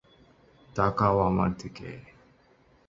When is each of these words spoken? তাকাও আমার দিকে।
তাকাও 0.75 1.17
আমার 1.19 1.51
দিকে। 1.57 1.89